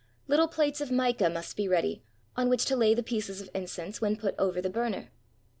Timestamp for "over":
4.39-4.59